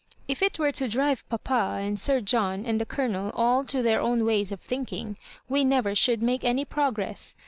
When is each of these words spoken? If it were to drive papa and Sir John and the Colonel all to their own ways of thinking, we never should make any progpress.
If 0.27 0.41
it 0.41 0.57
were 0.57 0.71
to 0.71 0.87
drive 0.87 1.23
papa 1.29 1.77
and 1.79 1.99
Sir 1.99 2.21
John 2.21 2.65
and 2.65 2.81
the 2.81 2.87
Colonel 2.87 3.29
all 3.35 3.63
to 3.65 3.83
their 3.83 4.01
own 4.01 4.25
ways 4.25 4.51
of 4.51 4.59
thinking, 4.59 5.15
we 5.47 5.63
never 5.63 5.93
should 5.93 6.23
make 6.23 6.43
any 6.43 6.65
progpress. 6.65 7.35